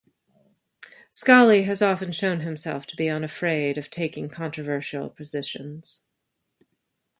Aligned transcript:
Scally 1.11 1.61
has 1.65 1.79
often 1.79 2.11
shown 2.11 2.39
himself 2.39 2.87
to 2.87 2.95
be 2.95 3.07
unafraid 3.07 3.77
of 3.77 3.91
taking 3.91 4.29
controversial 4.29 5.11
positions. 5.11 6.01